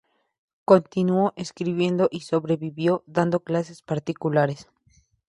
Continuó 0.65 1.31
escribiendo 1.35 2.07
y 2.11 2.21
sobrevivió 2.21 3.03
dando 3.05 3.41
clases 3.41 3.83
particulares. 3.83 4.67